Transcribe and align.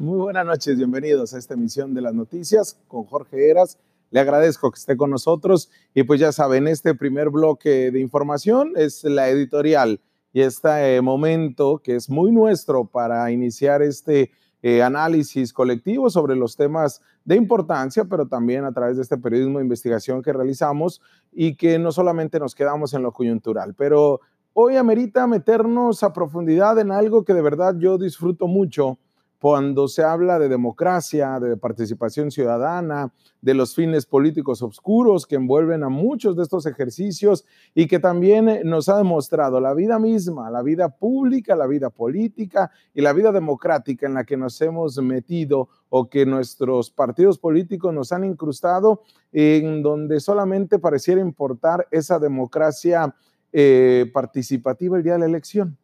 Muy 0.00 0.16
buenas 0.16 0.46
noches, 0.46 0.78
bienvenidos 0.78 1.34
a 1.34 1.38
esta 1.38 1.52
emisión 1.52 1.92
de 1.92 2.00
las 2.00 2.14
noticias 2.14 2.80
con 2.88 3.04
Jorge 3.04 3.50
Eras. 3.50 3.76
Le 4.10 4.20
agradezco 4.20 4.70
que 4.70 4.78
esté 4.78 4.96
con 4.96 5.10
nosotros. 5.10 5.70
Y 5.92 6.04
pues 6.04 6.18
ya 6.18 6.32
saben, 6.32 6.68
este 6.68 6.94
primer 6.94 7.28
bloque 7.28 7.90
de 7.90 8.00
información 8.00 8.72
es 8.76 9.04
la 9.04 9.28
editorial. 9.28 10.00
Y 10.32 10.40
este 10.40 11.02
momento 11.02 11.82
que 11.84 11.96
es 11.96 12.08
muy 12.08 12.32
nuestro 12.32 12.86
para 12.86 13.30
iniciar 13.30 13.82
este 13.82 14.30
eh, 14.62 14.82
análisis 14.82 15.52
colectivo 15.52 16.08
sobre 16.08 16.34
los 16.34 16.56
temas 16.56 17.02
de 17.26 17.36
importancia, 17.36 18.06
pero 18.06 18.26
también 18.26 18.64
a 18.64 18.72
través 18.72 18.96
de 18.96 19.02
este 19.02 19.18
periodismo 19.18 19.58
de 19.58 19.64
investigación 19.64 20.22
que 20.22 20.32
realizamos 20.32 21.02
y 21.30 21.56
que 21.56 21.78
no 21.78 21.92
solamente 21.92 22.40
nos 22.40 22.54
quedamos 22.54 22.94
en 22.94 23.02
lo 23.02 23.12
coyuntural, 23.12 23.74
pero 23.74 24.22
hoy 24.54 24.76
amerita 24.76 25.26
meternos 25.26 26.02
a 26.02 26.14
profundidad 26.14 26.78
en 26.78 26.90
algo 26.90 27.22
que 27.22 27.34
de 27.34 27.42
verdad 27.42 27.74
yo 27.78 27.98
disfruto 27.98 28.46
mucho 28.46 28.98
cuando 29.40 29.88
se 29.88 30.02
habla 30.02 30.38
de 30.38 30.50
democracia, 30.50 31.40
de 31.40 31.56
participación 31.56 32.30
ciudadana, 32.30 33.10
de 33.40 33.54
los 33.54 33.74
fines 33.74 34.04
políticos 34.04 34.60
oscuros 34.60 35.26
que 35.26 35.36
envuelven 35.36 35.82
a 35.82 35.88
muchos 35.88 36.36
de 36.36 36.42
estos 36.42 36.66
ejercicios 36.66 37.46
y 37.74 37.86
que 37.86 37.98
también 37.98 38.50
eh, 38.50 38.62
nos 38.64 38.90
ha 38.90 38.98
demostrado 38.98 39.58
la 39.58 39.72
vida 39.72 39.98
misma, 39.98 40.50
la 40.50 40.62
vida 40.62 40.90
pública, 40.90 41.56
la 41.56 41.66
vida 41.66 41.88
política 41.88 42.70
y 42.92 43.00
la 43.00 43.14
vida 43.14 43.32
democrática 43.32 44.06
en 44.06 44.12
la 44.12 44.24
que 44.24 44.36
nos 44.36 44.60
hemos 44.60 44.98
metido 44.98 45.70
o 45.88 46.10
que 46.10 46.26
nuestros 46.26 46.90
partidos 46.90 47.38
políticos 47.38 47.94
nos 47.94 48.12
han 48.12 48.24
incrustado, 48.24 49.00
en 49.32 49.82
donde 49.82 50.20
solamente 50.20 50.78
pareciera 50.78 51.22
importar 51.22 51.88
esa 51.90 52.18
democracia 52.18 53.14
eh, 53.52 54.10
participativa 54.12 54.98
el 54.98 55.02
día 55.02 55.14
de 55.14 55.20
la 55.20 55.26
elección 55.26 55.78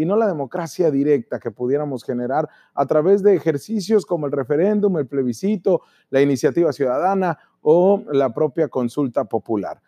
y 0.00 0.06
no 0.06 0.16
la 0.16 0.26
democracia 0.26 0.90
directa 0.90 1.38
que 1.38 1.50
pudiéramos 1.50 2.04
generar 2.04 2.48
a 2.72 2.86
través 2.86 3.22
de 3.22 3.34
ejercicios 3.34 4.06
como 4.06 4.24
el 4.24 4.32
referéndum, 4.32 4.96
el 4.96 5.06
plebiscito, 5.06 5.82
la 6.08 6.22
iniciativa 6.22 6.72
ciudadana 6.72 7.38
o 7.60 8.02
la 8.10 8.32
propia 8.32 8.68
consulta 8.68 9.26
popular. 9.26 9.82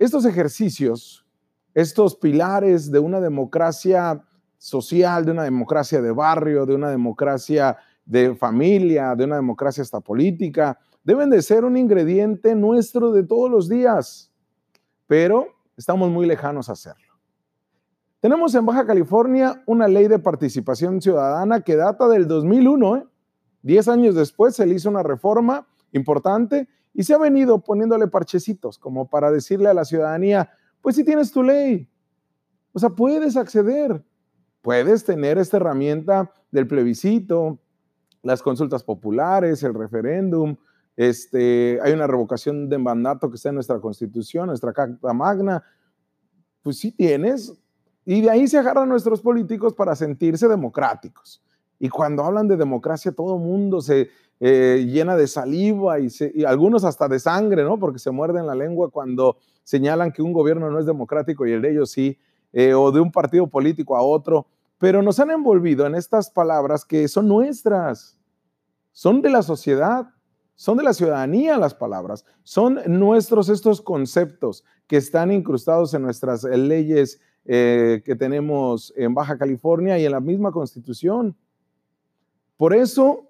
Estos 0.00 0.24
ejercicios, 0.24 1.24
estos 1.74 2.16
pilares 2.16 2.90
de 2.90 2.98
una 2.98 3.20
democracia 3.20 4.24
social, 4.58 5.24
de 5.24 5.30
una 5.30 5.44
democracia 5.44 6.02
de 6.02 6.10
barrio, 6.10 6.66
de 6.66 6.74
una 6.74 6.90
democracia 6.90 7.76
de 8.04 8.34
familia, 8.34 9.14
de 9.14 9.26
una 9.26 9.36
democracia 9.36 9.84
hasta 9.84 10.00
política, 10.00 10.76
deben 11.04 11.30
de 11.30 11.40
ser 11.40 11.64
un 11.64 11.76
ingrediente 11.76 12.56
nuestro 12.56 13.12
de 13.12 13.22
todos 13.22 13.48
los 13.48 13.68
días, 13.68 14.32
pero 15.06 15.46
estamos 15.76 16.10
muy 16.10 16.26
lejanos 16.26 16.68
a 16.68 16.72
hacerlo. 16.72 17.11
Tenemos 18.22 18.54
en 18.54 18.64
Baja 18.64 18.86
California 18.86 19.64
una 19.66 19.88
ley 19.88 20.06
de 20.06 20.20
participación 20.20 21.02
ciudadana 21.02 21.62
que 21.62 21.74
data 21.74 22.06
del 22.06 22.28
2001. 22.28 22.96
¿eh? 22.98 23.04
Diez 23.62 23.88
años 23.88 24.14
después 24.14 24.54
se 24.54 24.64
le 24.64 24.76
hizo 24.76 24.88
una 24.88 25.02
reforma 25.02 25.66
importante 25.90 26.68
y 26.94 27.02
se 27.02 27.14
ha 27.14 27.18
venido 27.18 27.58
poniéndole 27.58 28.06
parchecitos 28.06 28.78
como 28.78 29.10
para 29.10 29.32
decirle 29.32 29.68
a 29.68 29.74
la 29.74 29.84
ciudadanía, 29.84 30.52
pues 30.80 30.94
si 30.94 31.02
tienes 31.02 31.32
tu 31.32 31.42
ley, 31.42 31.90
o 32.72 32.78
sea, 32.78 32.90
puedes 32.90 33.36
acceder, 33.36 34.04
puedes 34.60 35.02
tener 35.02 35.36
esta 35.36 35.56
herramienta 35.56 36.32
del 36.52 36.68
plebiscito, 36.68 37.58
las 38.22 38.40
consultas 38.40 38.84
populares, 38.84 39.64
el 39.64 39.74
referéndum, 39.74 40.54
este, 40.96 41.80
hay 41.82 41.92
una 41.92 42.06
revocación 42.06 42.68
de 42.68 42.78
mandato 42.78 43.28
que 43.28 43.34
está 43.34 43.48
en 43.48 43.56
nuestra 43.56 43.80
constitución, 43.80 44.46
nuestra 44.46 44.72
Carta 44.72 45.12
Magna, 45.12 45.64
pues 46.62 46.78
sí 46.78 46.92
tienes, 46.92 47.60
y 48.04 48.20
de 48.20 48.30
ahí 48.30 48.48
se 48.48 48.58
agarran 48.58 48.88
nuestros 48.88 49.20
políticos 49.20 49.74
para 49.74 49.94
sentirse 49.94 50.48
democráticos. 50.48 51.42
Y 51.78 51.88
cuando 51.88 52.24
hablan 52.24 52.48
de 52.48 52.56
democracia, 52.56 53.12
todo 53.12 53.38
mundo 53.38 53.80
se 53.80 54.10
eh, 54.40 54.86
llena 54.88 55.16
de 55.16 55.26
saliva 55.26 55.98
y, 56.00 56.08
algunos 56.44 56.84
hasta 56.84 57.08
de 57.08 57.18
sangre, 57.18 57.64
¿no? 57.64 57.78
Porque 57.78 57.98
se 57.98 58.10
muerden 58.10 58.46
la 58.46 58.54
lengua 58.54 58.90
cuando 58.90 59.36
señalan 59.64 60.12
que 60.12 60.22
un 60.22 60.32
gobierno 60.32 60.70
no 60.70 60.78
es 60.78 60.86
democrático 60.86 61.46
y 61.46 61.52
el 61.52 61.62
de 61.62 61.70
ellos 61.70 61.90
sí, 61.90 62.18
eh, 62.52 62.74
o 62.74 62.90
de 62.90 63.00
un 63.00 63.12
partido 63.12 63.46
político 63.46 63.96
a 63.96 64.02
otro. 64.02 64.46
Pero 64.78 65.00
nos 65.00 65.20
han 65.20 65.30
envolvido 65.30 65.86
en 65.86 65.94
estas 65.94 66.30
palabras 66.30 66.84
que 66.84 67.06
son 67.06 67.28
nuestras, 67.28 68.18
son 68.90 69.22
de 69.22 69.30
la 69.30 69.42
sociedad, 69.42 70.08
son 70.56 70.76
de 70.76 70.84
la 70.84 70.92
ciudadanía 70.92 71.56
las 71.56 71.74
palabras, 71.74 72.24
son 72.42 72.80
nuestros 72.86 73.48
estos 73.48 73.80
conceptos 73.80 74.64
que 74.86 74.96
están 74.96 75.32
incrustados 75.32 75.94
en 75.94 76.02
nuestras 76.02 76.44
leyes 76.44 77.20
eh, 77.44 78.02
que 78.04 78.14
tenemos 78.14 78.92
en 78.96 79.14
Baja 79.14 79.36
California 79.36 79.98
y 79.98 80.04
en 80.04 80.12
la 80.12 80.20
misma 80.20 80.52
constitución. 80.52 81.36
Por 82.56 82.74
eso 82.74 83.28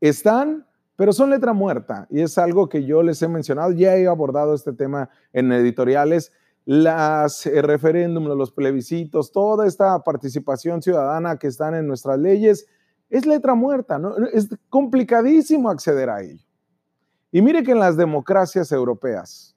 están, 0.00 0.66
pero 0.96 1.12
son 1.12 1.30
letra 1.30 1.52
muerta 1.52 2.06
y 2.10 2.20
es 2.20 2.38
algo 2.38 2.68
que 2.68 2.84
yo 2.84 3.02
les 3.02 3.20
he 3.20 3.28
mencionado, 3.28 3.72
ya 3.72 3.96
he 3.96 4.06
abordado 4.06 4.54
este 4.54 4.72
tema 4.72 5.10
en 5.32 5.52
editoriales, 5.52 6.32
las 6.64 7.44
eh, 7.44 7.60
referéndums, 7.60 8.28
los 8.28 8.52
plebiscitos, 8.52 9.32
toda 9.32 9.66
esta 9.66 10.02
participación 10.02 10.80
ciudadana 10.80 11.36
que 11.36 11.46
están 11.46 11.74
en 11.74 11.86
nuestras 11.86 12.18
leyes, 12.18 12.66
es 13.10 13.26
letra 13.26 13.54
muerta, 13.54 13.98
¿no? 13.98 14.16
es 14.32 14.48
complicadísimo 14.70 15.68
acceder 15.68 16.08
a 16.08 16.22
ello. 16.22 16.44
Y 17.30 17.42
mire 17.42 17.62
que 17.62 17.72
en 17.72 17.80
las 17.80 17.96
democracias 17.96 18.72
europeas, 18.72 19.54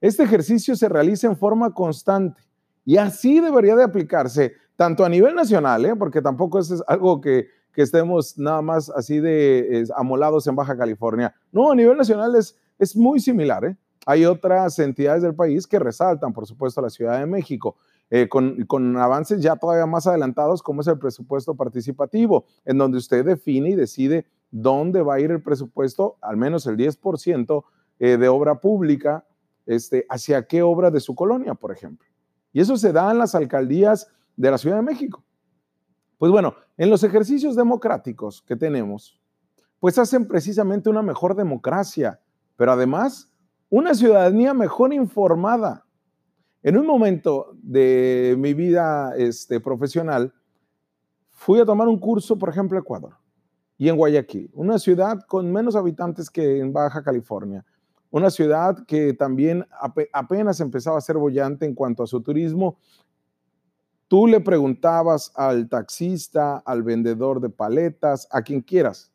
este 0.00 0.22
ejercicio 0.22 0.74
se 0.76 0.88
realiza 0.88 1.26
en 1.26 1.36
forma 1.36 1.72
constante. 1.72 2.47
Y 2.88 2.96
así 2.96 3.38
debería 3.38 3.76
de 3.76 3.84
aplicarse 3.84 4.54
tanto 4.74 5.04
a 5.04 5.10
nivel 5.10 5.34
nacional, 5.34 5.84
¿eh? 5.84 5.94
porque 5.94 6.22
tampoco 6.22 6.58
es 6.58 6.82
algo 6.86 7.20
que, 7.20 7.48
estemos 7.76 8.36
nada 8.38 8.62
más 8.62 8.90
así 8.90 9.20
de 9.20 9.86
amolados 9.94 10.46
en 10.46 10.56
Baja 10.56 10.76
California. 10.76 11.32
No, 11.52 11.70
a 11.70 11.74
nivel 11.76 11.98
nacional 11.98 12.34
es, 12.34 12.56
muy 12.96 13.20
similar. 13.20 13.64
¿eh? 13.66 13.76
Hay 14.06 14.24
otras 14.24 14.78
entidades 14.78 15.22
del 15.22 15.34
país 15.34 15.66
que 15.66 15.78
resaltan, 15.78 16.32
por 16.32 16.46
supuesto, 16.46 16.80
la 16.80 16.88
Ciudad 16.88 17.20
de 17.20 17.26
México. 17.26 17.76
Eh, 18.08 18.26
con, 18.26 18.64
con, 18.64 18.96
avances 18.96 19.42
ya 19.42 19.54
todavía 19.54 19.84
más 19.84 20.06
adelantados, 20.06 20.62
como 20.62 20.80
es 20.80 20.86
el 20.86 20.98
presupuesto 20.98 21.54
participativo, 21.54 22.46
en 22.64 22.78
donde 22.78 22.96
usted 22.96 23.22
define 23.22 23.68
y 23.68 23.74
decide 23.74 24.24
dónde 24.50 25.02
va 25.02 25.16
a 25.16 25.20
ir 25.20 25.30
el 25.30 25.42
presupuesto, 25.42 26.16
al 26.22 26.38
menos 26.38 26.66
el 26.66 26.78
10% 26.78 27.64
de 27.98 28.28
obra 28.28 28.60
pública, 28.60 29.26
este, 29.66 30.06
hacia 30.08 30.46
qué 30.46 30.62
obra 30.62 30.90
de 30.90 31.00
su 31.00 31.14
colonia, 31.14 31.52
por 31.52 31.70
ejemplo. 31.70 32.07
Y 32.58 32.60
eso 32.60 32.76
se 32.76 32.92
da 32.92 33.12
en 33.12 33.18
las 33.18 33.36
alcaldías 33.36 34.10
de 34.34 34.50
la 34.50 34.58
Ciudad 34.58 34.78
de 34.78 34.82
México. 34.82 35.22
Pues 36.18 36.32
bueno, 36.32 36.56
en 36.76 36.90
los 36.90 37.04
ejercicios 37.04 37.54
democráticos 37.54 38.42
que 38.42 38.56
tenemos, 38.56 39.16
pues 39.78 39.96
hacen 39.96 40.26
precisamente 40.26 40.90
una 40.90 41.00
mejor 41.00 41.36
democracia, 41.36 42.20
pero 42.56 42.72
además 42.72 43.32
una 43.70 43.94
ciudadanía 43.94 44.54
mejor 44.54 44.92
informada. 44.92 45.86
En 46.64 46.76
un 46.76 46.84
momento 46.84 47.56
de 47.62 48.34
mi 48.36 48.54
vida 48.54 49.14
este, 49.16 49.60
profesional, 49.60 50.34
fui 51.30 51.60
a 51.60 51.64
tomar 51.64 51.86
un 51.86 52.00
curso, 52.00 52.36
por 52.36 52.48
ejemplo, 52.48 52.76
Ecuador 52.76 53.14
y 53.76 53.88
en 53.88 53.96
Guayaquil, 53.96 54.50
una 54.52 54.80
ciudad 54.80 55.20
con 55.28 55.52
menos 55.52 55.76
habitantes 55.76 56.28
que 56.28 56.58
en 56.58 56.72
Baja 56.72 57.04
California, 57.04 57.64
una 58.10 58.30
ciudad 58.30 58.84
que 58.86 59.12
también 59.12 59.66
apenas 60.12 60.60
empezaba 60.60 60.98
a 60.98 61.02
ser 61.02 61.16
bollante 61.16 61.66
en 61.66 61.74
cuanto 61.74 62.02
a 62.02 62.06
su 62.06 62.20
turismo. 62.22 62.78
Tú 64.08 64.26
le 64.26 64.40
preguntabas 64.40 65.32
al 65.34 65.68
taxista, 65.68 66.56
al 66.58 66.82
vendedor 66.82 67.40
de 67.40 67.50
paletas, 67.50 68.26
a 68.30 68.42
quien 68.42 68.62
quieras, 68.62 69.12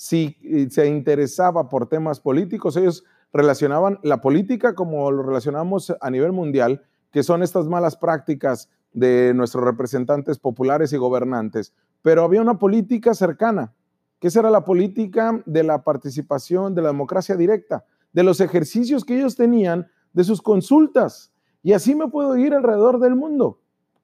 si 0.00 0.34
eh, 0.42 0.68
se 0.70 0.86
interesaba 0.86 1.68
por 1.68 1.86
temas 1.86 2.20
políticos, 2.20 2.74
ellos 2.78 3.04
relacionaban 3.34 3.98
la 4.02 4.22
política 4.22 4.74
como 4.74 5.10
lo 5.10 5.22
relacionamos 5.22 5.94
a 6.00 6.10
nivel 6.10 6.32
mundial, 6.32 6.82
que 7.12 7.22
son 7.22 7.42
estas 7.42 7.66
malas 7.66 7.96
prácticas 7.96 8.70
de 8.94 9.34
nuestros 9.34 9.62
representantes 9.62 10.38
populares 10.38 10.94
y 10.94 10.96
gobernantes, 10.96 11.74
pero 12.00 12.24
había 12.24 12.40
una 12.40 12.58
política 12.58 13.12
cercana, 13.12 13.74
que 14.18 14.28
era 14.34 14.48
la 14.48 14.64
política 14.64 15.42
de 15.44 15.64
la 15.64 15.84
participación, 15.84 16.74
de 16.74 16.80
la 16.80 16.88
democracia 16.88 17.36
directa, 17.36 17.84
de 18.12 18.22
los 18.22 18.40
ejercicios 18.40 19.04
que 19.04 19.16
ellos 19.16 19.36
tenían, 19.36 19.88
de 20.12 20.24
sus 20.24 20.42
consultas. 20.42 21.32
Y 21.62 21.72
así 21.72 21.94
me 21.94 22.08
puedo 22.08 22.36
ir 22.36 22.54
alrededor 22.54 22.98
del 22.98 23.14
mundo. 23.14 23.60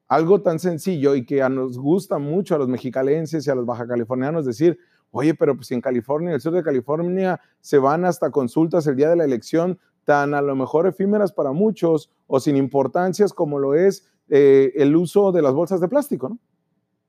Algo 0.07 0.41
tan 0.41 0.59
sencillo 0.59 1.15
y 1.15 1.25
que 1.25 1.41
a 1.41 1.49
nos 1.49 1.77
gusta 1.77 2.17
mucho 2.17 2.55
a 2.55 2.57
los 2.57 2.69
mexicalenses 2.69 3.45
y 3.45 3.49
a 3.49 3.55
los 3.55 3.65
baja 3.65 3.87
californianos 3.87 4.45
decir, 4.45 4.79
oye, 5.11 5.33
pero 5.33 5.55
pues 5.55 5.71
en 5.71 5.81
California, 5.81 6.29
en 6.29 6.35
el 6.35 6.41
sur 6.41 6.53
de 6.53 6.63
California, 6.63 7.41
se 7.59 7.77
van 7.77 8.05
hasta 8.05 8.31
consultas 8.31 8.87
el 8.87 8.95
día 8.95 9.09
de 9.09 9.17
la 9.17 9.25
elección 9.25 9.79
tan 10.05 10.33
a 10.33 10.41
lo 10.41 10.55
mejor 10.55 10.87
efímeras 10.87 11.33
para 11.33 11.51
muchos 11.51 12.09
o 12.27 12.39
sin 12.39 12.55
importancias 12.55 13.33
como 13.33 13.59
lo 13.59 13.73
es 13.73 14.07
eh, 14.29 14.71
el 14.75 14.95
uso 14.95 15.33
de 15.33 15.41
las 15.41 15.53
bolsas 15.53 15.81
de 15.81 15.89
plástico, 15.89 16.29
¿no? 16.29 16.39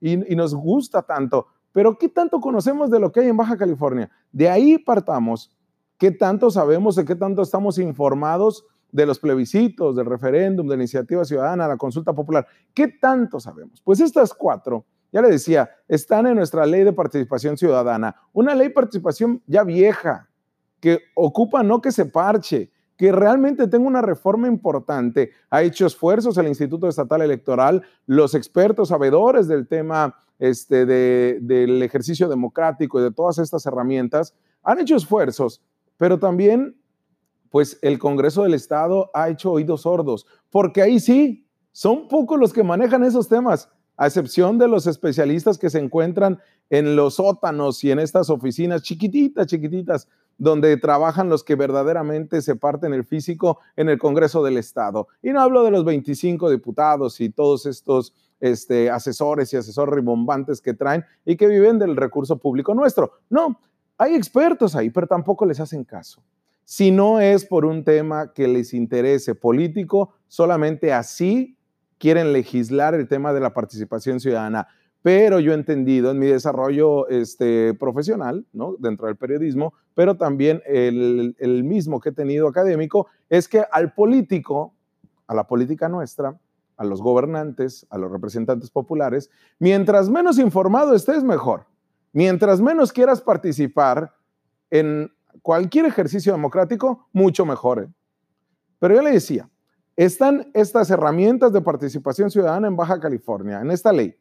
Y, 0.00 0.32
y 0.32 0.36
nos 0.36 0.54
gusta 0.54 1.02
tanto. 1.02 1.46
Pero 1.72 1.96
¿qué 1.98 2.08
tanto 2.08 2.40
conocemos 2.40 2.90
de 2.90 2.98
lo 2.98 3.12
que 3.12 3.20
hay 3.20 3.28
en 3.28 3.36
Baja 3.36 3.56
California? 3.56 4.10
De 4.32 4.48
ahí 4.48 4.78
partamos 4.78 5.56
¿Qué 5.98 6.12
tanto 6.12 6.50
sabemos 6.50 6.94
de 6.94 7.04
qué 7.04 7.16
tanto 7.16 7.42
estamos 7.42 7.78
informados 7.78 8.64
de 8.92 9.04
los 9.04 9.18
plebiscitos, 9.18 9.96
del 9.96 10.06
referéndum, 10.06 10.66
de 10.66 10.76
la 10.76 10.82
iniciativa 10.82 11.24
ciudadana, 11.24 11.66
la 11.66 11.76
consulta 11.76 12.12
popular? 12.12 12.46
¿Qué 12.72 12.86
tanto 12.86 13.40
sabemos? 13.40 13.82
Pues 13.82 14.00
estas 14.00 14.32
cuatro 14.32 14.86
Ya 15.10 15.22
le 15.22 15.30
decía, 15.30 15.70
están 15.88 16.26
en 16.26 16.36
nuestra 16.36 16.66
ley 16.66 16.84
de 16.84 16.92
participación 16.92 17.56
ciudadana, 17.56 18.14
una 18.32 18.54
ley 18.54 18.68
de 18.68 18.74
participación 18.74 19.42
ya 19.46 19.64
vieja, 19.64 20.28
que 20.80 21.00
ocupa 21.14 21.62
no 21.62 21.80
que 21.80 21.90
se 21.90 22.04
parche, 22.04 22.70
que 22.96 23.10
realmente 23.10 23.66
tenga 23.68 23.88
una 23.88 24.02
reforma 24.02 24.48
importante. 24.48 25.30
Ha 25.50 25.62
hecho 25.62 25.86
esfuerzos 25.86 26.36
el 26.36 26.46
Instituto 26.46 26.88
Estatal 26.88 27.22
Electoral, 27.22 27.82
los 28.06 28.34
expertos 28.34 28.88
sabedores 28.88 29.48
del 29.48 29.66
tema 29.66 30.14
este, 30.38 30.86
del 30.86 31.82
ejercicio 31.82 32.28
democrático 32.28 33.00
y 33.00 33.02
de 33.02 33.10
todas 33.10 33.38
estas 33.38 33.66
herramientas, 33.66 34.34
han 34.62 34.78
hecho 34.80 34.96
esfuerzos, 34.96 35.62
pero 35.98 36.18
también 36.18 36.74
pues 37.50 37.78
el 37.82 37.98
Congreso 37.98 38.42
del 38.42 38.54
Estado 38.54 39.10
ha 39.12 39.28
hecho 39.28 39.52
oídos 39.52 39.82
sordos, 39.82 40.26
porque 40.50 40.82
ahí 40.82 41.00
sí, 41.00 41.46
son 41.72 42.08
pocos 42.08 42.38
los 42.38 42.52
que 42.52 42.62
manejan 42.62 43.04
esos 43.04 43.28
temas, 43.28 43.70
a 43.96 44.06
excepción 44.06 44.58
de 44.58 44.68
los 44.68 44.86
especialistas 44.86 45.58
que 45.58 45.70
se 45.70 45.80
encuentran 45.80 46.38
en 46.70 46.94
los 46.94 47.14
sótanos 47.14 47.82
y 47.84 47.90
en 47.90 47.98
estas 47.98 48.30
oficinas 48.30 48.82
chiquititas, 48.82 49.46
chiquititas, 49.46 50.08
donde 50.36 50.76
trabajan 50.76 51.28
los 51.28 51.42
que 51.42 51.56
verdaderamente 51.56 52.40
se 52.42 52.54
parten 52.54 52.94
el 52.94 53.04
físico 53.04 53.58
en 53.76 53.88
el 53.88 53.98
Congreso 53.98 54.44
del 54.44 54.56
Estado. 54.56 55.08
Y 55.20 55.30
no 55.30 55.40
hablo 55.40 55.64
de 55.64 55.72
los 55.72 55.84
25 55.84 56.48
diputados 56.50 57.20
y 57.20 57.30
todos 57.30 57.66
estos 57.66 58.14
este, 58.38 58.88
asesores 58.88 59.52
y 59.52 59.56
asesores 59.56 59.94
ribombantes 59.94 60.60
que 60.60 60.74
traen 60.74 61.04
y 61.24 61.36
que 61.36 61.48
viven 61.48 61.80
del 61.80 61.96
recurso 61.96 62.38
público 62.38 62.74
nuestro. 62.74 63.14
No, 63.30 63.60
hay 63.98 64.14
expertos 64.14 64.76
ahí, 64.76 64.90
pero 64.90 65.06
tampoco 65.06 65.44
les 65.44 65.60
hacen 65.60 65.84
caso. 65.84 66.22
Si 66.64 66.90
no 66.90 67.20
es 67.20 67.44
por 67.44 67.64
un 67.64 67.82
tema 67.82 68.32
que 68.32 68.46
les 68.46 68.72
interese 68.72 69.34
político, 69.34 70.14
solamente 70.28 70.92
así 70.92 71.56
quieren 71.98 72.32
legislar 72.32 72.94
el 72.94 73.08
tema 73.08 73.32
de 73.32 73.40
la 73.40 73.52
participación 73.52 74.20
ciudadana. 74.20 74.68
Pero 75.02 75.40
yo 75.40 75.52
he 75.52 75.54
entendido 75.54 76.10
en 76.10 76.18
mi 76.18 76.26
desarrollo 76.26 77.08
este, 77.08 77.74
profesional, 77.74 78.44
¿no? 78.52 78.76
dentro 78.78 79.06
del 79.06 79.16
periodismo, 79.16 79.72
pero 79.94 80.16
también 80.16 80.62
el, 80.66 81.36
el 81.38 81.64
mismo 81.64 82.00
que 82.00 82.10
he 82.10 82.12
tenido 82.12 82.48
académico, 82.48 83.06
es 83.28 83.48
que 83.48 83.64
al 83.70 83.94
político, 83.94 84.74
a 85.26 85.34
la 85.34 85.46
política 85.46 85.88
nuestra, 85.88 86.38
a 86.76 86.84
los 86.84 87.00
gobernantes, 87.02 87.86
a 87.90 87.98
los 87.98 88.10
representantes 88.10 88.70
populares, 88.70 89.30
mientras 89.58 90.08
menos 90.10 90.38
informado 90.38 90.94
estés, 90.94 91.24
mejor. 91.24 91.66
Mientras 92.19 92.61
menos 92.61 92.93
quieras 92.93 93.20
participar 93.20 94.12
en 94.70 95.09
cualquier 95.41 95.87
ejercicio 95.87 96.32
democrático, 96.32 97.06
mucho 97.12 97.47
mejor. 97.47 97.85
¿eh? 97.85 97.88
Pero 98.81 98.97
yo 98.97 99.03
le 99.03 99.12
decía, 99.12 99.49
están 99.94 100.50
estas 100.53 100.91
herramientas 100.91 101.53
de 101.53 101.61
participación 101.61 102.29
ciudadana 102.29 102.67
en 102.67 102.75
Baja 102.75 102.99
California, 102.99 103.61
en 103.61 103.70
esta 103.70 103.93
ley, 103.93 104.19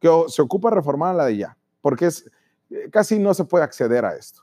que 0.00 0.08
se 0.28 0.40
ocupa 0.40 0.70
reformar 0.70 1.16
la 1.16 1.26
de 1.26 1.36
ya, 1.36 1.58
porque 1.82 2.06
eh, 2.06 2.88
casi 2.90 3.18
no 3.18 3.34
se 3.34 3.44
puede 3.44 3.62
acceder 3.62 4.06
a 4.06 4.16
esto. 4.16 4.40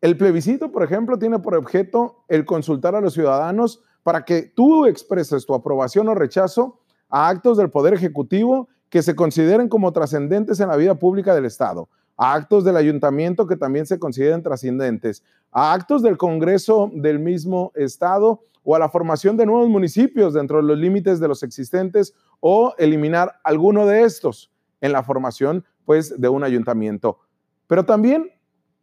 El 0.00 0.18
plebiscito, 0.18 0.72
por 0.72 0.82
ejemplo, 0.82 1.20
tiene 1.20 1.38
por 1.38 1.54
objeto 1.54 2.24
el 2.26 2.44
consultar 2.44 2.96
a 2.96 3.00
los 3.00 3.14
ciudadanos 3.14 3.84
para 4.02 4.24
que 4.24 4.42
tú 4.42 4.86
expreses 4.86 5.46
tu 5.46 5.54
aprobación 5.54 6.08
o 6.08 6.14
rechazo 6.16 6.80
a 7.08 7.28
actos 7.28 7.56
del 7.56 7.70
Poder 7.70 7.94
Ejecutivo 7.94 8.68
que 8.90 9.04
se 9.04 9.14
consideren 9.14 9.68
como 9.68 9.92
trascendentes 9.92 10.58
en 10.58 10.66
la 10.66 10.76
vida 10.76 10.96
pública 10.96 11.32
del 11.32 11.44
Estado, 11.44 11.88
a 12.16 12.34
actos 12.34 12.64
del 12.64 12.76
ayuntamiento 12.76 13.46
que 13.46 13.56
también 13.56 13.86
se 13.86 13.98
consideren 13.98 14.42
trascendentes, 14.42 15.22
a 15.52 15.72
actos 15.72 16.02
del 16.02 16.16
Congreso 16.16 16.90
del 16.94 17.18
mismo 17.18 17.72
Estado 17.74 18.42
o 18.64 18.74
a 18.74 18.78
la 18.78 18.88
formación 18.88 19.36
de 19.36 19.46
nuevos 19.46 19.68
municipios 19.68 20.34
dentro 20.34 20.56
de 20.58 20.64
los 20.64 20.78
límites 20.78 21.20
de 21.20 21.28
los 21.28 21.42
existentes 21.42 22.14
o 22.40 22.74
eliminar 22.78 23.40
alguno 23.44 23.86
de 23.86 24.02
estos 24.02 24.50
en 24.80 24.92
la 24.92 25.02
formación 25.02 25.64
pues 25.84 26.20
de 26.20 26.28
un 26.28 26.42
ayuntamiento. 26.42 27.18
Pero 27.66 27.84
también 27.84 28.32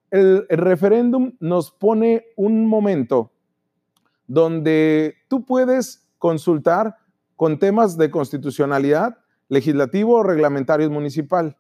el, 0.10 0.46
referéndum 0.48 1.34
nos 1.40 1.72
pone 1.72 2.26
un 2.36 2.68
momento 2.68 3.32
donde 4.28 5.16
tú 5.28 5.46
puedes 5.46 6.08
consultar 6.18 6.98
con 7.36 7.60
temas 7.60 7.98
de 7.98 8.10
constitucionalidad, 8.10 9.18
legislativo 9.50 10.18
o 10.18 10.24
reglamentario 10.24 10.90
municipal. 10.90 11.58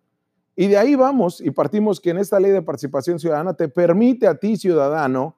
Y 0.55 0.67
de 0.67 0.77
ahí 0.77 0.95
vamos 0.95 1.41
y 1.41 1.51
partimos 1.51 1.99
que 1.99 2.11
en 2.11 2.17
esta 2.17 2.39
ley 2.39 2.51
de 2.51 2.61
participación 2.61 3.19
ciudadana 3.19 3.55
te 3.55 3.67
permite 3.67 4.27
a 4.27 4.35
ti, 4.35 4.55
ciudadano, 4.55 5.35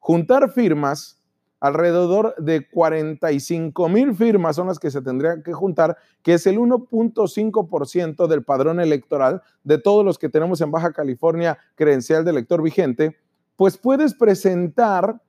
juntar 0.00 0.50
firmas, 0.50 1.22
alrededor 1.60 2.34
de 2.36 2.68
45 2.68 3.88
mil 3.88 4.14
firmas 4.14 4.56
son 4.56 4.66
las 4.66 4.78
que 4.78 4.90
se 4.90 5.02
tendrían 5.02 5.42
que 5.42 5.52
juntar, 5.52 5.96
que 6.22 6.34
es 6.34 6.46
el 6.46 6.58
1.5% 6.58 8.26
del 8.26 8.44
padrón 8.44 8.80
electoral 8.80 9.42
de 9.64 9.78
todos 9.78 10.04
los 10.04 10.18
que 10.18 10.28
tenemos 10.28 10.60
en 10.60 10.70
Baja 10.70 10.92
California 10.92 11.58
credencial 11.74 12.24
de 12.24 12.30
elector 12.32 12.62
vigente, 12.62 13.16
pues 13.56 13.78
puedes 13.78 14.14
presentar 14.14 15.20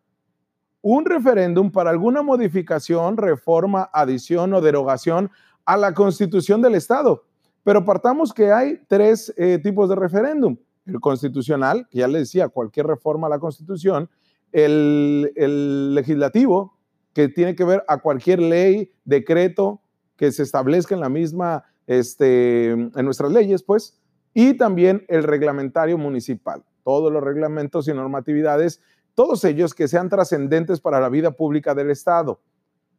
un 0.82 1.06
referéndum 1.06 1.72
para 1.72 1.90
alguna 1.90 2.22
modificación, 2.22 3.18
reforma, 3.18 3.90
adición 3.94 4.54
o 4.54 4.62
derogación 4.62 5.32
a 5.66 5.76
la 5.76 5.94
constitución 5.94 6.62
del 6.62 6.76
Estado. 6.76 7.27
Pero 7.68 7.84
partamos 7.84 8.34
que 8.34 8.50
hay 8.50 8.80
tres 8.88 9.34
eh, 9.36 9.60
tipos 9.62 9.90
de 9.90 9.98
referéndum. 9.98 10.56
El 10.86 11.02
constitucional, 11.02 11.86
que 11.92 11.98
ya 11.98 12.08
le 12.08 12.20
decía, 12.20 12.48
cualquier 12.48 12.88
reforma 12.88 13.28
a 13.28 13.30
la 13.30 13.40
constitución. 13.40 14.10
El, 14.54 15.94
legislativo, 15.94 16.78
que 17.12 17.28
tiene 17.28 17.58
que 17.58 17.66
ver 17.66 17.84
a 17.90 17.98
cualquier 17.98 18.40
ley, 18.40 18.94
decreto 19.04 19.82
que 20.16 20.32
se 20.32 20.44
establezca 20.44 20.96
en 20.96 21.02
la 21.02 21.10
misma, 21.10 21.66
este, 21.88 22.70
en 22.70 23.04
nuestras 23.04 23.34
leyes, 23.34 23.64
pues. 23.64 24.00
Y 24.34 24.54
también 24.54 25.04
el 25.10 25.24
reglamentario 25.24 25.98
municipal. 25.98 26.64
Todos 26.86 27.12
los 27.12 27.22
reglamentos 27.22 27.90
y 27.90 27.94
normatividades 27.94 28.80
todos 29.14 29.44
ellos 29.44 29.74
que 29.74 29.90
sean 29.90 30.08
trascendentes 30.08 30.80
para 30.80 31.02
la 31.02 31.10
vida 31.10 31.32
pública 31.32 31.76
del 31.76 31.90
Estado. 31.90 32.40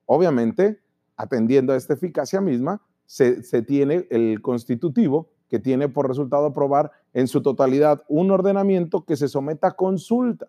Obviamente, 0.04 0.78
atendiendo 1.16 1.72
a 1.72 1.76
esta 1.76 1.94
eficacia 1.94 2.42
misma, 2.42 2.82
se, 3.08 3.62
tiene 3.62 4.06
el 4.10 4.42
constitutivo 4.42 5.30
que 5.48 5.58
tiene 5.58 5.88
por 5.88 6.06
resultado 6.06 6.44
aprobar 6.44 6.92
en 7.14 7.26
su 7.26 7.40
totalidad 7.40 8.04
un 8.06 8.30
ordenamiento 8.30 9.06
que 9.06 9.16
se 9.16 9.28
someta 9.28 9.68
a 9.68 9.76
consulta. 9.76 10.48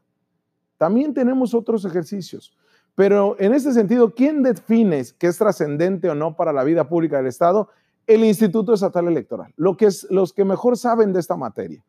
También 0.78 1.14
tenemos 1.14 1.54
otros 1.54 1.86
ejercicios, 1.86 2.54
pero 2.96 3.38
en 3.40 3.54
este 3.54 3.72
sentido, 3.72 4.14
¿quién 4.14 4.44
define 4.44 5.06
qué 5.18 5.28
es 5.28 5.38
trascendente 5.38 6.10
o 6.10 6.16
no 6.16 6.36
para 6.36 6.52
la 6.52 6.66
vida 6.66 6.90
pública 6.90 7.16
del 7.18 7.28
Estado? 7.28 7.70
El 8.06 8.26
Instituto 8.26 8.74
Estatal 8.74 9.08
Electoral, 9.08 9.54
lo 9.56 9.78
que 9.78 9.86
es, 9.86 10.06
los 10.10 10.34
que 10.34 10.44
mejor 10.44 10.76
saben 10.76 11.14
de 11.14 11.22
esta 11.22 11.38
materia. 11.38 11.86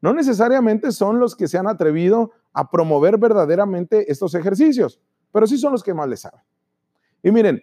No 0.00 0.14
necesariamente 0.14 0.90
son 0.90 1.18
los 1.18 1.36
que 1.36 1.48
se 1.48 1.58
han 1.58 1.68
atrevido 1.68 2.30
a 2.54 2.70
promover 2.70 3.18
verdaderamente 3.18 4.10
estos 4.10 4.34
ejercicios, 4.34 4.98
pero 5.32 5.46
sí 5.46 5.58
son 5.58 5.72
los 5.72 5.82
que 5.82 5.92
más 5.92 6.08
les 6.08 6.20
saben. 6.20 6.40
Y 7.22 7.30
miren, 7.30 7.62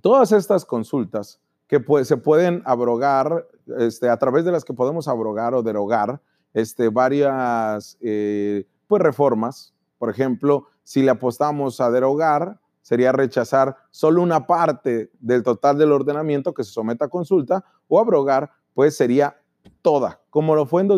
todas 0.00 0.32
estas 0.32 0.64
consultas 0.64 1.40
que 1.66 1.82
se 2.04 2.16
pueden 2.16 2.62
abrogar, 2.64 3.46
este, 3.78 4.08
a 4.08 4.16
través 4.18 4.44
de 4.44 4.52
las 4.52 4.64
que 4.64 4.74
podemos 4.74 5.08
abrogar 5.08 5.54
o 5.54 5.62
derogar 5.62 6.20
este, 6.52 6.88
varias 6.88 7.96
eh, 8.00 8.66
pues, 8.86 9.02
reformas, 9.02 9.74
por 9.98 10.10
ejemplo, 10.10 10.66
si 10.82 11.02
le 11.02 11.10
apostamos 11.10 11.80
a 11.80 11.90
derogar, 11.90 12.60
sería 12.82 13.12
rechazar 13.12 13.76
solo 13.90 14.22
una 14.22 14.46
parte 14.46 15.10
del 15.18 15.42
total 15.42 15.78
del 15.78 15.92
ordenamiento 15.92 16.52
que 16.52 16.64
se 16.64 16.72
someta 16.72 17.06
a 17.06 17.08
consulta, 17.08 17.64
o 17.88 17.98
abrogar, 17.98 18.50
pues 18.74 18.96
sería 18.96 19.40
toda, 19.80 20.20
como 20.30 20.54
lo 20.54 20.66
fue 20.66 20.82
en, 20.82 20.90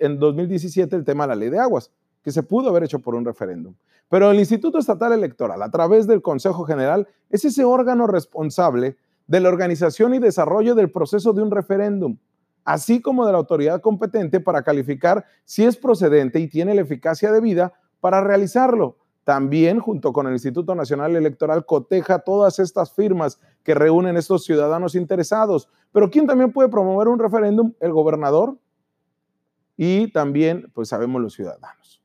en 0.00 0.18
2017 0.18 0.94
el 0.94 1.04
tema 1.04 1.24
de 1.24 1.28
la 1.28 1.34
ley 1.34 1.50
de 1.50 1.58
aguas 1.58 1.90
que 2.24 2.32
se 2.32 2.42
pudo 2.42 2.70
haber 2.70 2.84
hecho 2.84 3.00
por 3.00 3.14
un 3.14 3.24
referéndum. 3.24 3.74
Pero 4.08 4.30
el 4.30 4.38
Instituto 4.38 4.78
Estatal 4.78 5.12
Electoral, 5.12 5.62
a 5.62 5.70
través 5.70 6.06
del 6.06 6.22
Consejo 6.22 6.64
General, 6.64 7.06
es 7.28 7.44
ese 7.44 7.64
órgano 7.64 8.06
responsable 8.06 8.96
de 9.26 9.40
la 9.40 9.48
organización 9.48 10.14
y 10.14 10.18
desarrollo 10.18 10.74
del 10.74 10.90
proceso 10.90 11.32
de 11.32 11.42
un 11.42 11.50
referéndum, 11.50 12.18
así 12.64 13.00
como 13.00 13.26
de 13.26 13.32
la 13.32 13.38
autoridad 13.38 13.80
competente 13.80 14.40
para 14.40 14.62
calificar 14.62 15.24
si 15.44 15.64
es 15.64 15.76
procedente 15.76 16.40
y 16.40 16.48
tiene 16.48 16.74
la 16.74 16.82
eficacia 16.82 17.32
debida 17.32 17.72
para 18.00 18.22
realizarlo. 18.22 18.98
También, 19.24 19.80
junto 19.80 20.12
con 20.12 20.26
el 20.26 20.34
Instituto 20.34 20.74
Nacional 20.74 21.16
Electoral, 21.16 21.64
coteja 21.64 22.18
todas 22.18 22.58
estas 22.58 22.92
firmas 22.92 23.40
que 23.62 23.74
reúnen 23.74 24.18
estos 24.18 24.44
ciudadanos 24.44 24.94
interesados. 24.94 25.70
Pero 25.92 26.10
¿quién 26.10 26.26
también 26.26 26.52
puede 26.52 26.68
promover 26.68 27.08
un 27.08 27.18
referéndum? 27.18 27.72
El 27.80 27.92
gobernador 27.92 28.58
y 29.78 30.12
también, 30.12 30.70
pues 30.74 30.88
sabemos, 30.88 31.22
los 31.22 31.32
ciudadanos. 31.32 32.03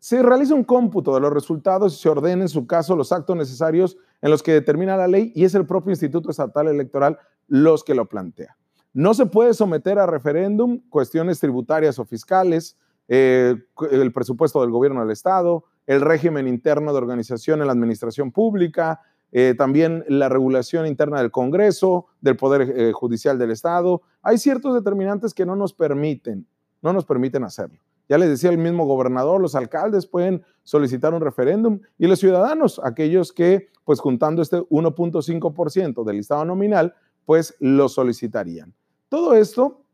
Se 0.00 0.22
realiza 0.22 0.54
un 0.54 0.64
cómputo 0.64 1.14
de 1.14 1.20
los 1.20 1.30
resultados 1.30 1.94
y 1.94 1.98
se 2.00 2.08
ordena 2.08 2.40
en 2.40 2.48
su 2.48 2.66
caso 2.66 2.96
los 2.96 3.12
actos 3.12 3.36
necesarios 3.36 3.98
en 4.22 4.30
los 4.30 4.42
que 4.42 4.54
determina 4.54 4.96
la 4.96 5.06
ley 5.06 5.30
y 5.34 5.44
es 5.44 5.54
el 5.54 5.66
propio 5.66 5.90
Instituto 5.90 6.30
Estatal 6.30 6.68
Electoral 6.68 7.18
los 7.48 7.84
que 7.84 7.94
lo 7.94 8.08
plantea. 8.08 8.56
No 8.94 9.12
se 9.12 9.26
puede 9.26 9.52
someter 9.52 9.98
a 9.98 10.06
referéndum 10.06 10.80
cuestiones 10.88 11.38
tributarias 11.38 11.98
o 11.98 12.06
fiscales, 12.06 12.78
eh, 13.08 13.56
el 13.90 14.12
presupuesto 14.12 14.62
del 14.62 14.70
gobierno 14.70 15.00
del 15.00 15.10
Estado, 15.10 15.64
el 15.86 16.00
régimen 16.00 16.48
interno 16.48 16.92
de 16.92 16.98
organización 16.98 17.60
en 17.60 17.66
la 17.66 17.74
administración 17.74 18.32
pública, 18.32 19.02
eh, 19.32 19.54
también 19.58 20.06
la 20.08 20.30
regulación 20.30 20.86
interna 20.86 21.20
del 21.20 21.30
Congreso, 21.30 22.06
del 22.22 22.38
Poder 22.38 22.72
eh, 22.74 22.92
Judicial 22.92 23.38
del 23.38 23.50
Estado. 23.50 24.00
Hay 24.22 24.38
ciertos 24.38 24.74
determinantes 24.74 25.34
que 25.34 25.44
no 25.44 25.56
nos 25.56 25.74
permiten, 25.74 26.46
no 26.80 26.94
nos 26.94 27.04
permiten 27.04 27.44
hacerlo. 27.44 27.78
Ya 28.10 28.18
les 28.18 28.28
decía 28.28 28.50
el 28.50 28.58
mismo 28.58 28.86
gobernador, 28.86 29.40
los 29.40 29.54
alcaldes 29.54 30.04
pueden 30.04 30.42
solicitar 30.64 31.14
un 31.14 31.20
referéndum 31.20 31.78
y 31.96 32.08
los 32.08 32.18
ciudadanos, 32.18 32.80
aquellos 32.82 33.32
que, 33.32 33.68
pues 33.84 34.00
juntando 34.00 34.42
este 34.42 34.58
1.5% 34.58 36.02
del 36.02 36.16
listado 36.16 36.44
nominal, 36.44 36.92
pues 37.24 37.54
lo 37.60 37.88
solicitarían. 37.88 38.74
Todo 39.08 39.34
esto, 39.34 39.84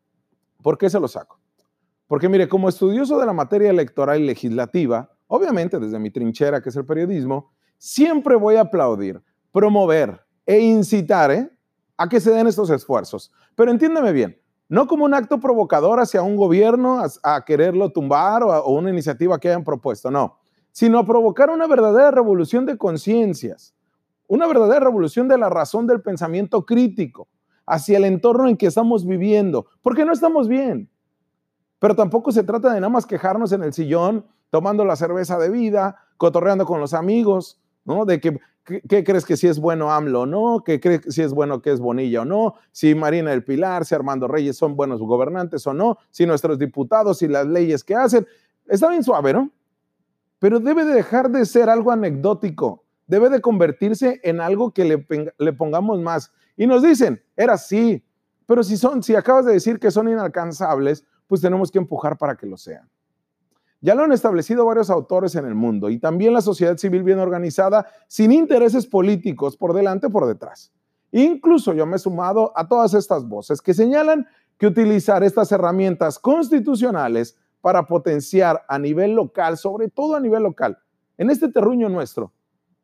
¿por 0.62 0.78
qué 0.78 0.88
se 0.88 0.98
lo 0.98 1.08
saco? 1.08 1.38
Porque 2.06 2.30
mire, 2.30 2.48
como 2.48 2.70
estudioso 2.70 3.18
de 3.20 3.26
la 3.26 3.34
materia 3.34 3.68
electoral 3.68 4.22
y 4.22 4.26
legislativa, 4.26 5.10
obviamente 5.26 5.78
desde 5.78 5.98
mi 5.98 6.10
trinchera, 6.10 6.62
que 6.62 6.70
es 6.70 6.76
el 6.76 6.86
periodismo, 6.86 7.52
siempre 7.76 8.34
voy 8.34 8.56
a 8.56 8.62
aplaudir, 8.62 9.22
promover 9.52 10.24
e 10.46 10.58
incitar 10.58 11.30
¿eh? 11.32 11.50
a 11.98 12.08
que 12.08 12.20
se 12.20 12.30
den 12.30 12.46
estos 12.46 12.70
esfuerzos. 12.70 13.30
Pero 13.54 13.70
entiéndeme 13.70 14.12
bien, 14.12 14.40
no 14.68 14.86
como 14.86 15.04
un 15.04 15.14
acto 15.14 15.38
provocador 15.38 16.00
hacia 16.00 16.22
un 16.22 16.36
gobierno 16.36 17.00
a, 17.22 17.44
quererlo 17.44 17.90
tumbar 17.90 18.42
o, 18.42 18.68
una 18.70 18.90
iniciativa 18.90 19.38
que 19.38 19.48
hayan 19.48 19.64
propuesto, 19.64 20.10
no, 20.10 20.38
sino 20.72 20.98
a 20.98 21.06
provocar 21.06 21.50
una 21.50 21.66
verdadera 21.66 22.10
revolución 22.10 22.66
de 22.66 22.76
conciencias, 22.76 23.74
una 24.26 24.46
verdadera 24.46 24.80
revolución 24.80 25.28
de 25.28 25.38
la 25.38 25.48
razón 25.48 25.86
del 25.86 26.02
pensamiento 26.02 26.64
crítico 26.66 27.28
hacia 27.66 27.98
el 27.98 28.04
entorno 28.04 28.48
en 28.48 28.56
que 28.56 28.66
estamos 28.66 29.06
viviendo, 29.06 29.66
porque 29.82 30.04
no 30.04 30.12
estamos 30.12 30.48
bien. 30.48 30.88
Pero 31.78 31.94
tampoco 31.94 32.32
se 32.32 32.42
trata 32.42 32.72
de 32.72 32.80
nada 32.80 32.88
más 32.88 33.06
quejarnos 33.06 33.52
en 33.52 33.62
el 33.62 33.72
sillón, 33.72 34.26
tomando 34.50 34.84
la 34.84 34.96
cerveza 34.96 35.38
de 35.38 35.50
vida, 35.50 35.96
cotorreando 36.16 36.64
con 36.64 36.80
los 36.80 36.94
amigos, 36.94 37.60
¿no? 37.84 38.04
De 38.04 38.20
que, 38.20 38.38
¿qué 38.66 39.04
crees 39.04 39.24
que 39.24 39.36
si 39.36 39.46
es 39.46 39.58
bueno 39.58 39.92
AMLO 39.92 40.22
o 40.22 40.26
no? 40.26 40.62
¿Qué 40.64 40.80
crees 40.80 41.00
que 41.00 41.12
si 41.12 41.22
es 41.22 41.32
bueno 41.32 41.62
que 41.62 41.72
es 41.72 41.80
Bonilla 41.80 42.22
o 42.22 42.24
no? 42.24 42.54
Si 42.72 42.94
Marina 42.94 43.30
del 43.30 43.44
Pilar, 43.44 43.84
si 43.84 43.94
Armando 43.94 44.28
Reyes 44.28 44.56
son 44.56 44.76
buenos 44.76 45.00
gobernantes 45.00 45.66
o 45.66 45.72
no? 45.72 45.98
Si 46.10 46.26
nuestros 46.26 46.58
diputados 46.58 47.22
y 47.22 47.28
las 47.28 47.46
leyes 47.46 47.84
que 47.84 47.94
hacen. 47.94 48.26
Está 48.66 48.88
bien 48.88 49.04
suave, 49.04 49.32
¿no? 49.32 49.50
Pero 50.38 50.60
debe 50.60 50.84
de 50.84 50.94
dejar 50.94 51.30
de 51.30 51.46
ser 51.46 51.70
algo 51.70 51.90
anecdótico. 51.92 52.84
Debe 53.06 53.30
de 53.30 53.40
convertirse 53.40 54.20
en 54.24 54.40
algo 54.40 54.72
que 54.72 54.84
le, 54.84 55.06
le 55.38 55.52
pongamos 55.52 56.00
más. 56.00 56.32
Y 56.56 56.66
nos 56.66 56.82
dicen, 56.82 57.22
era 57.36 57.54
así. 57.54 58.04
Pero 58.46 58.62
si 58.62 58.76
son, 58.76 59.02
si 59.02 59.14
acabas 59.14 59.46
de 59.46 59.52
decir 59.52 59.78
que 59.78 59.90
son 59.90 60.08
inalcanzables, 60.08 61.04
pues 61.26 61.40
tenemos 61.40 61.70
que 61.70 61.78
empujar 61.78 62.18
para 62.18 62.36
que 62.36 62.46
lo 62.46 62.56
sean. 62.56 62.88
Ya 63.80 63.94
lo 63.94 64.04
han 64.04 64.12
establecido 64.12 64.64
varios 64.64 64.90
autores 64.90 65.34
en 65.34 65.44
el 65.44 65.54
mundo 65.54 65.90
y 65.90 65.98
también 65.98 66.32
la 66.32 66.40
sociedad 66.40 66.76
civil 66.76 67.02
bien 67.02 67.18
organizada, 67.18 67.86
sin 68.08 68.32
intereses 68.32 68.86
políticos 68.86 69.56
por 69.56 69.74
delante 69.74 70.06
o 70.06 70.10
por 70.10 70.26
detrás. 70.26 70.72
Incluso 71.12 71.72
yo 71.72 71.86
me 71.86 71.96
he 71.96 71.98
sumado 71.98 72.52
a 72.56 72.66
todas 72.66 72.94
estas 72.94 73.26
voces 73.26 73.60
que 73.60 73.74
señalan 73.74 74.26
que 74.58 74.66
utilizar 74.66 75.22
estas 75.22 75.52
herramientas 75.52 76.18
constitucionales 76.18 77.36
para 77.60 77.86
potenciar 77.86 78.64
a 78.68 78.78
nivel 78.78 79.14
local, 79.14 79.56
sobre 79.56 79.88
todo 79.88 80.16
a 80.16 80.20
nivel 80.20 80.42
local, 80.42 80.78
en 81.18 81.30
este 81.30 81.48
terruño 81.48 81.88
nuestro, 81.88 82.32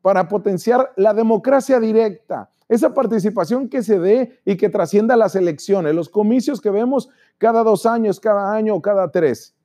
para 0.01 0.27
potenciar 0.27 0.91
la 0.97 1.13
democracia 1.13 1.79
directa, 1.79 2.51
esa 2.67 2.93
participación 2.93 3.69
que 3.69 3.83
se 3.83 3.99
dé 3.99 4.39
y 4.45 4.57
que 4.57 4.69
trascienda 4.69 5.15
las 5.15 5.35
elecciones, 5.35 5.95
los 5.95 6.09
comicios 6.09 6.59
que 6.59 6.69
vemos 6.69 7.09
cada 7.37 7.63
dos 7.63 7.85
años, 7.85 8.19
cada 8.19 8.53
año 8.53 8.75
o 8.75 8.81
cada 8.81 9.11
tres. 9.11 9.55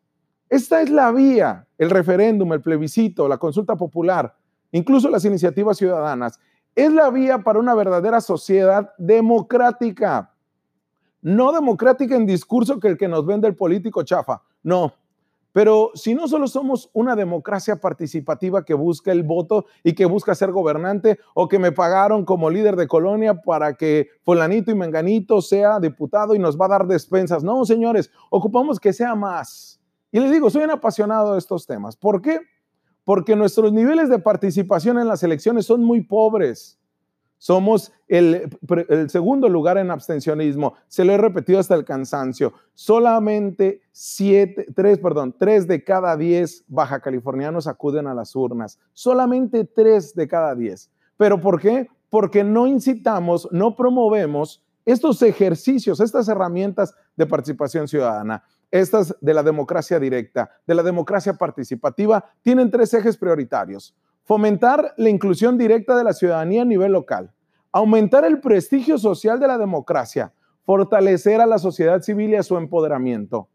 Esta 0.48 0.80
es 0.80 0.90
la 0.90 1.12
vía, 1.12 1.66
el 1.76 1.90
referéndum, 1.90 2.52
el 2.52 2.62
plebiscito, 2.62 3.28
la 3.28 3.38
consulta 3.38 3.76
popular, 3.76 4.34
incluso 4.72 5.10
las 5.10 5.24
iniciativas 5.24 5.76
ciudadanas. 5.76 6.40
Es 6.74 6.92
la 6.92 7.10
vía 7.10 7.38
para 7.38 7.58
una 7.58 7.74
verdadera 7.74 8.20
sociedad 8.20 8.92
democrática. 8.98 10.32
No 11.20 11.52
democrática 11.52 12.16
en 12.16 12.26
discurso 12.26 12.78
que 12.78 12.88
el 12.88 12.96
que 12.96 13.08
nos 13.08 13.26
vende 13.26 13.48
el 13.48 13.56
político 13.56 14.04
chafa. 14.04 14.42
No, 14.62 14.94
pero 15.52 15.90
si 15.94 16.14
no 16.14 16.28
solo 16.28 16.46
somos 16.46 16.88
una 16.92 17.16
democracia 17.16 17.76
participativa 17.80 18.64
que 18.64 18.74
busca 18.74 19.10
el 19.12 19.22
voto 19.24 19.66
y 19.82 19.94
que 19.94 20.04
busca 20.06 20.34
ser 20.34 20.52
gobernante 20.52 21.18
o 21.34 21.48
que 21.48 21.58
me 21.58 21.72
pagaron 21.72 22.24
como 22.24 22.48
líder 22.48 22.76
de 22.76 22.86
colonia 22.86 23.34
para 23.42 23.74
que 23.74 24.08
fulanito 24.24 24.70
y 24.70 24.74
menganito 24.74 25.42
sea 25.42 25.80
diputado 25.80 26.34
y 26.34 26.38
nos 26.38 26.56
va 26.56 26.66
a 26.66 26.68
dar 26.68 26.86
despensas. 26.86 27.42
No, 27.42 27.64
señores, 27.64 28.10
ocupamos 28.30 28.78
que 28.78 28.92
sea 28.92 29.14
más. 29.14 29.77
Y 30.10 30.20
le 30.20 30.30
digo, 30.30 30.50
soy 30.50 30.64
un 30.64 30.70
apasionado 30.70 31.32
de 31.32 31.38
estos 31.38 31.66
temas. 31.66 31.96
¿Por 31.96 32.22
qué? 32.22 32.40
Porque 33.04 33.36
nuestros 33.36 33.72
niveles 33.72 34.08
de 34.08 34.18
participación 34.18 34.98
en 34.98 35.08
las 35.08 35.22
elecciones 35.22 35.66
son 35.66 35.82
muy 35.82 36.02
pobres. 36.02 36.78
Somos 37.38 37.92
el, 38.08 38.50
segundo 39.08 39.48
lugar 39.48 39.78
en 39.78 39.90
abstencionismo. 39.90 40.74
Se 40.88 41.04
lo 41.04 41.12
he 41.12 41.18
repetido 41.18 41.60
hasta 41.60 41.76
el 41.76 41.84
cansancio. 41.84 42.52
Solamente 42.74 43.80
siete, 43.92 44.66
tres, 44.74 44.98
perdón, 44.98 45.34
tres 45.38 45.68
de 45.68 45.84
cada 45.84 46.16
diez 46.16 46.64
baja 46.66 47.00
californianos 47.00 47.68
acuden 47.68 48.08
a 48.08 48.14
las 48.14 48.34
urnas. 48.34 48.78
Solamente 48.92 49.64
tres 49.64 50.14
de 50.14 50.26
cada 50.26 50.54
diez. 50.56 50.90
¿Pero 51.16 51.40
por 51.40 51.60
qué? 51.60 51.88
Porque 52.10 52.42
no 52.42 52.66
incitamos, 52.66 53.48
no 53.52 53.76
promovemos 53.76 54.64
estos 54.84 55.22
ejercicios, 55.22 56.00
estas 56.00 56.28
herramientas 56.28 56.94
de 57.14 57.26
participación 57.26 57.86
ciudadana. 57.86 58.42
Estas 58.70 59.16
de 59.20 59.34
la 59.34 59.42
democracia 59.42 59.98
directa, 59.98 60.50
de 60.66 60.74
la 60.74 60.82
democracia 60.82 61.34
participativa, 61.34 62.24
tienen 62.42 62.70
tres 62.70 62.92
ejes 62.92 63.16
prioritarios. 63.16 63.96
Fomentar 64.24 64.92
la 64.96 65.08
inclusión 65.08 65.56
directa 65.56 65.96
de 65.96 66.04
la 66.04 66.12
ciudadanía 66.12 66.62
a 66.62 66.66
nivel 66.66 66.92
local, 66.92 67.32
aumentar 67.72 68.24
el 68.24 68.40
prestigio 68.40 68.98
social 68.98 69.40
de 69.40 69.48
la 69.48 69.56
democracia, 69.56 70.32
fortalecer 70.64 71.40
a 71.40 71.46
la 71.46 71.58
sociedad 71.58 72.02
civil 72.02 72.30
y 72.30 72.36
a 72.36 72.42
su 72.42 72.56
empoderamiento. 72.58 73.48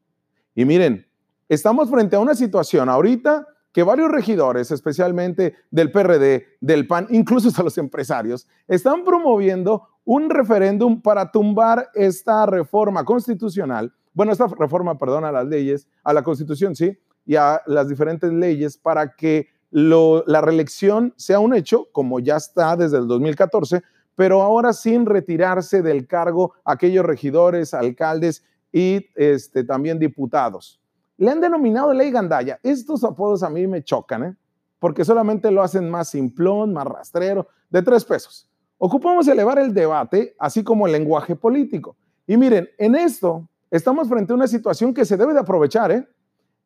Y 0.56 0.66
miren, 0.66 1.08
estamos 1.48 1.90
frente 1.90 2.16
a 2.16 2.20
una 2.20 2.34
situación 2.34 2.90
ahorita 2.90 3.48
que 3.72 3.84
varios 3.84 4.12
regidores, 4.12 4.72
especialmente 4.72 5.56
del 5.72 5.92
PRD, 5.92 6.46
del 6.62 6.88
PAN, 6.88 7.08
incluso 7.10 7.50
hasta 7.50 7.64
los 7.64 7.78
empresarios, 7.78 8.48
están 8.68 9.04
promoviendo 9.04 9.90
un 10.06 10.30
referéndum 10.30 11.02
para 11.02 11.32
tumbar 11.32 11.90
esta 11.96 12.46
reforma 12.46 13.04
constitucional, 13.04 13.94
bueno, 14.14 14.32
esta 14.32 14.48
reforma, 14.48 14.98
perdón, 14.98 15.26
a 15.26 15.32
las 15.32 15.48
leyes, 15.48 15.88
a 16.04 16.14
la 16.14 16.24
constitución, 16.24 16.76
sí, 16.76 16.98
y 17.26 17.36
a 17.36 17.62
las 17.66 17.88
diferentes 17.88 18.32
leyes 18.32 18.78
para 18.78 19.16
que 19.16 19.48
la 19.72 20.42
reelección 20.42 21.14
sea 21.18 21.40
un 21.40 21.56
hecho, 21.56 21.88
como 21.92 22.20
ya 22.20 22.36
está 22.36 22.76
desde 22.76 22.98
el 22.98 23.08
2014, 23.08 23.82
pero 24.16 24.44
ahora 24.44 24.74
sin 24.74 25.06
retirarse 25.06 25.82
del 25.82 26.06
cargo 26.06 26.54
aquellos 26.64 27.06
regidores, 27.06 27.74
alcaldes 27.74 28.44
y 28.72 29.08
este, 29.16 29.64
también 29.64 29.98
diputados. 29.98 30.80
Le 31.18 31.32
han 31.32 31.42
denominado 31.42 31.94
ley 31.94 32.12
gandalla. 32.12 32.60
Estos 32.62 33.04
apodos 33.04 33.42
a 33.42 33.50
mí 33.50 33.66
me 33.66 33.84
chocan, 33.84 34.24
¿eh? 34.24 34.36
porque 34.78 35.06
solamente 35.06 35.50
lo 35.50 35.64
hacen 35.64 35.90
más 35.90 36.10
simplón, 36.10 36.74
más 36.74 36.86
rastrero, 36.86 37.48
de 37.70 37.82
tres 37.82 38.06
pesos. 38.06 38.48
Ocupamos 38.78 39.28
elevar 39.28 39.58
el 39.58 39.74
debate, 39.74 40.36
así 40.38 40.64
como 40.64 40.86
el 40.86 40.92
lenguaje 40.92 41.36
político. 41.36 41.96
Y 42.28 42.38
miren, 42.38 42.70
en 42.78 42.96
esto 42.96 43.48
estamos 43.74 44.08
frente 44.08 44.32
a 44.32 44.36
una 44.36 44.48
situación 44.48 44.94
que 44.94 45.04
se 45.04 45.18
debe 45.18 45.34
de 45.34 45.40
aprovechar, 45.40 45.92
¿eh? 45.92 46.08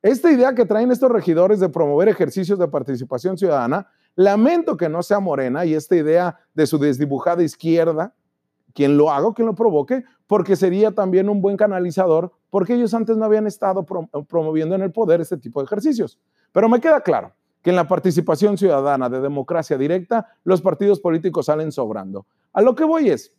Esta 0.02 0.30
idea 0.30 0.54
que 0.54 0.66
traen 0.66 0.92
estos 0.92 1.10
regidores 1.10 1.60
de 1.62 1.70
promover 1.70 2.10
ejercicios 2.10 2.60
de 2.60 2.68
participación 2.68 3.38
ciudadana, 3.38 3.88
lamento 4.16 4.76
que 4.76 4.90
no 4.90 5.02
sea 5.02 5.22
Morena 5.22 5.66
y 5.66 5.74
esta 5.74 5.96
idea 5.96 6.38
de 6.54 6.68
su 6.68 6.78
desdibujada 6.78 7.42
izquierda, 7.44 8.14
quien 8.74 8.98
lo 8.98 9.10
haga, 9.10 9.34
quien 9.34 9.48
lo 9.48 9.56
provoque, 9.56 10.04
porque 10.28 10.58
sería 10.58 10.92
también 10.92 11.30
un 11.30 11.42
buen 11.42 11.56
canalizador, 11.56 12.34
porque 12.50 12.74
ellos 12.74 12.94
antes 12.94 13.16
no 13.16 13.24
habían 13.24 13.48
estado 13.48 13.86
promoviendo 14.28 14.76
en 14.76 14.82
el 14.82 14.92
poder 14.92 15.22
este 15.22 15.38
tipo 15.38 15.62
de 15.62 15.66
ejercicios. 15.66 16.20
Pero 16.52 16.68
me 16.68 16.82
queda 16.82 17.02
claro 17.02 17.32
que 17.62 17.70
en 17.70 17.78
la 17.78 17.88
participación 17.88 18.58
ciudadana 18.58 19.10
de 19.10 19.22
democracia 19.22 19.78
directa, 19.78 20.28
los 20.44 20.62
partidos 20.62 21.00
políticos 21.00 21.46
salen 21.46 21.72
sobrando. 21.72 22.28
A 22.52 22.62
lo 22.62 22.76
que 22.76 22.84
voy 22.84 23.10
es, 23.10 23.34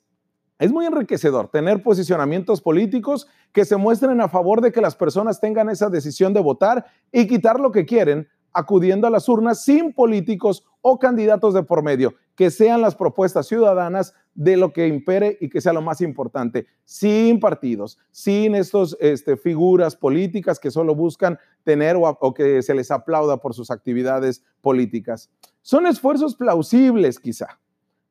es 0.59 0.73
muy 0.73 0.87
enriquecedor 0.87 1.49
tener 1.49 1.83
posicionamientos 1.83 2.61
políticos 2.61 3.29
que 3.53 3.65
se 3.65 3.77
muestren 3.77 4.21
a 4.21 4.29
favor 4.29 4.61
de 4.61 4.73
que 4.73 4.81
las 4.81 4.97
personas 4.97 5.41
tengan 5.41 5.71
esa 5.71 5.89
decisión 5.89 6.35
de 6.35 6.41
votar 6.41 6.87
y 7.13 7.27
quitar 7.27 7.61
lo 7.61 7.71
que 7.71 7.87
quieren 7.87 8.29
acudiendo 8.53 9.07
a 9.07 9.11
las 9.11 9.29
urnas 9.29 9.63
sin 9.63 9.93
políticos 9.93 10.65
o 10.81 10.99
candidatos 10.99 11.55
de 11.55 11.63
por 11.63 11.83
medio, 11.83 12.15
que 12.35 12.51
sean 12.51 12.81
las 12.81 12.97
propuestas 12.97 13.47
ciudadanas 13.47 14.15
de 14.35 14.57
lo 14.57 14.73
que 14.73 14.89
impere 14.89 15.37
y 15.41 15.49
que 15.49 15.61
sea 15.61 15.73
lo 15.73 15.83
más 15.83 16.01
importante, 16.01 16.67
sin 16.85 17.39
partidos, 17.39 17.99
sin 18.11 18.55
estas 18.55 18.97
este, 19.01 19.37
figuras 19.37 19.95
políticas 19.95 20.59
que 20.59 20.71
solo 20.71 20.95
buscan 20.95 21.39
tener 21.63 21.97
o, 21.97 22.03
o 22.03 22.35
que 22.35 22.63
se 22.63 22.75
les 22.75 22.91
aplauda 22.91 23.37
por 23.37 23.55
sus 23.55 23.71
actividades 23.71 24.43
políticas. 24.61 25.31
Son 25.63 25.87
esfuerzos 25.87 26.35
plausibles 26.35 27.21
quizá, 27.21 27.61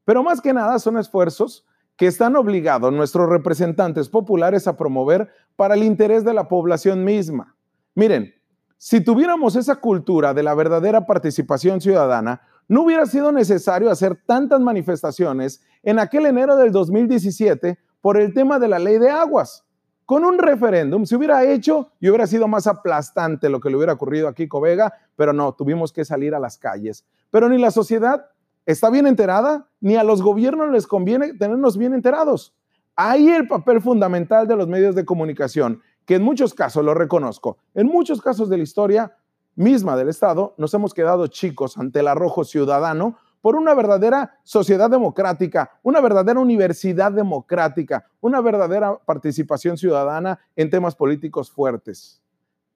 pero 0.06 0.24
más 0.24 0.40
que 0.40 0.54
nada 0.54 0.80
son 0.80 0.98
esfuerzos 0.98 1.66
que 1.98 2.08
están 2.08 2.36
obligados 2.36 2.94
nuestros 2.94 3.28
representantes 3.28 4.08
populares 4.08 4.68
a 4.68 4.78
promover 4.78 5.30
para 5.56 5.74
el 5.74 5.84
interés 5.84 6.24
de 6.24 6.34
la 6.34 6.48
población 6.48 7.04
misma. 7.04 7.56
Miren, 7.96 8.34
si 8.78 9.02
tuviéramos 9.02 9.56
esa 9.56 9.78
cultura 9.78 10.36
de 10.36 10.44
la 10.44 10.54
verdadera 10.54 11.08
participación 11.08 11.82
ciudadana, 11.82 12.42
no 12.68 12.84
hubiera 12.84 13.08
sido 13.08 13.32
necesario 13.32 13.90
hacer 13.90 14.22
tantas 14.26 14.62
manifestaciones 14.62 15.62
en 15.82 15.98
aquel 15.98 16.28
enero 16.28 16.56
del 16.56 16.72
2017 16.72 17.80
por 18.02 18.18
el 18.18 18.34
tema 18.34 18.60
de 18.60 18.68
la 18.68 18.78
ley 18.78 19.00
de 19.00 19.10
aguas. 19.10 19.66
Con 20.06 20.24
un 20.24 20.38
referéndum 20.38 21.06
se 21.06 21.16
hubiera 21.16 21.44
hecho 21.44 21.92
y 22.00 22.08
hubiera 22.08 22.28
sido 22.28 22.48
más 22.48 22.68
aplastante 22.68 23.50
lo 23.50 23.60
que 23.60 23.70
le 23.70 23.78
hubiera 23.78 23.94
ocurrido 23.94 24.28
a 24.28 24.36
Kiko 24.36 24.62
Vega, 24.62 24.94
pero 25.16 25.34
no, 25.34 25.54
tuvimos 25.54 25.92
que 25.92 26.06
salir 26.06 26.36
a 26.36 26.40
las 26.40 26.58
calles. 26.58 27.06
Pero 27.32 27.50
ni 27.50 27.58
la 27.58 27.72
sociedad 27.72 28.28
está 28.68 28.90
bien 28.90 29.08
enterada, 29.08 29.66
ni 29.80 29.96
a 29.96 30.04
los 30.04 30.22
gobiernos 30.22 30.70
les 30.70 30.86
conviene 30.86 31.34
tenernos 31.34 31.78
bien 31.78 31.94
enterados. 31.94 32.54
Ahí 32.98 33.30
el 33.30 33.48
papel 33.48 33.82
fundamental 33.82 34.46
de 34.46 34.58
los 34.58 34.68
medios 34.68 34.94
de 34.94 35.06
comunicación, 35.06 35.82
que 36.06 36.16
en 36.16 36.24
muchos 36.24 36.54
casos, 36.54 36.84
lo 36.84 36.94
reconozco, 36.94 37.58
en 37.74 37.88
muchos 37.88 38.22
casos 38.22 38.50
de 38.50 38.58
la 38.58 38.64
historia 38.64 39.16
misma 39.56 39.96
del 39.96 40.10
Estado, 40.10 40.54
nos 40.58 40.74
hemos 40.74 40.94
quedado 40.94 41.28
chicos 41.28 41.78
ante 41.78 42.02
el 42.02 42.10
arrojo 42.10 42.44
ciudadano 42.44 43.18
por 43.42 43.56
una 43.56 43.74
verdadera 43.74 44.38
sociedad 44.44 44.90
democrática, 44.90 45.72
una 45.82 46.02
verdadera 46.02 46.40
universidad 46.40 47.14
democrática, 47.14 48.06
una 48.20 48.42
verdadera 48.42 48.98
participación 48.98 49.78
ciudadana 49.78 50.40
en 50.58 50.70
temas 50.70 50.94
políticos 50.94 51.50
fuertes. 51.50 52.22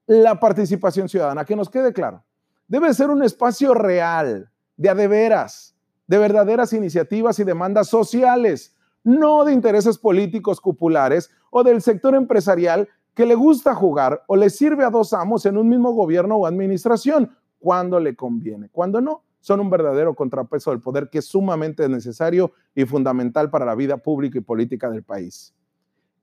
La 0.07 0.39
participación 0.39 1.09
ciudadana, 1.09 1.43
que 1.43 1.55
nos 1.55 1.69
quede 1.69 1.91
claro, 1.91 2.23
debe 2.67 2.93
ser 2.93 3.09
un 3.09 3.23
espacio 3.23 3.73
real, 3.73 4.49
de 4.77 4.89
adeveras, 4.89 5.70
de 6.11 6.17
verdaderas 6.17 6.73
iniciativas 6.73 7.39
y 7.39 7.45
demandas 7.45 7.87
sociales, 7.87 8.75
no 9.01 9.45
de 9.45 9.53
intereses 9.53 9.97
políticos 9.97 10.59
cupulares 10.59 11.31
o 11.51 11.63
del 11.63 11.81
sector 11.81 12.15
empresarial 12.15 12.89
que 13.13 13.25
le 13.25 13.33
gusta 13.33 13.73
jugar 13.73 14.21
o 14.27 14.35
le 14.35 14.49
sirve 14.49 14.83
a 14.83 14.89
dos 14.89 15.13
amos 15.13 15.45
en 15.45 15.55
un 15.55 15.69
mismo 15.69 15.93
gobierno 15.93 16.35
o 16.35 16.45
administración, 16.45 17.31
cuando 17.59 17.97
le 17.97 18.13
conviene. 18.13 18.67
Cuando 18.73 18.99
no, 18.99 19.23
son 19.39 19.61
un 19.61 19.69
verdadero 19.69 20.13
contrapeso 20.13 20.71
del 20.71 20.81
poder 20.81 21.09
que 21.09 21.19
es 21.19 21.25
sumamente 21.27 21.87
necesario 21.87 22.51
y 22.75 22.83
fundamental 22.83 23.49
para 23.49 23.63
la 23.63 23.75
vida 23.75 23.95
pública 23.95 24.37
y 24.37 24.41
política 24.41 24.89
del 24.89 25.03
país. 25.03 25.55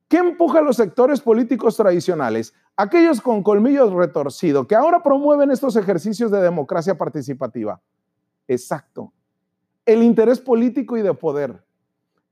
¿Qué 0.06 0.18
empuja 0.18 0.58
a 0.58 0.62
los 0.62 0.76
sectores 0.76 1.22
políticos 1.22 1.78
tradicionales, 1.78 2.52
aquellos 2.76 3.22
con 3.22 3.42
colmillos 3.42 3.90
retorcidos, 3.94 4.66
que 4.66 4.74
ahora 4.74 5.02
promueven 5.02 5.50
estos 5.50 5.76
ejercicios 5.76 6.30
de 6.30 6.42
democracia 6.42 6.98
participativa? 6.98 7.80
Exacto, 8.46 9.14
el 9.88 10.02
interés 10.02 10.38
político 10.38 10.98
y 10.98 11.02
de 11.02 11.14
poder. 11.14 11.64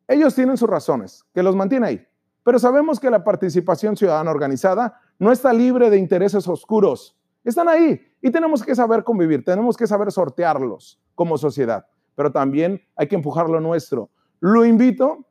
Ellos 0.07 0.35
tienen 0.35 0.59
sus 0.59 0.69
razones, 0.69 1.25
que 1.33 1.43
los 1.43 1.57
mantiene 1.57 1.87
ahí, 1.87 2.07
pero 2.43 2.59
sabemos 2.59 3.01
que 3.01 3.09
la 3.09 3.25
participación 3.25 3.97
ciudadana 3.97 4.31
organizada 4.31 5.01
no 5.19 5.33
está 5.33 5.55
libre 5.55 5.89
de 5.89 5.97
intereses 5.97 6.47
oscuros. 6.47 7.19
Están 7.43 7.71
ahí 7.71 7.99
y 8.21 8.31
tenemos 8.31 8.63
que 8.63 8.75
saber 8.75 9.03
convivir, 9.05 9.43
tenemos 9.43 9.75
que 9.75 9.87
saber 9.87 10.13
sortearlos 10.13 11.01
como 11.15 11.39
sociedad, 11.39 11.87
pero 12.15 12.31
también 12.31 12.83
hay 12.95 13.09
que 13.09 13.17
empujar 13.17 13.49
lo 13.49 13.59
nuestro. 13.59 14.11
Lo 14.41 14.67
invito 14.67 15.27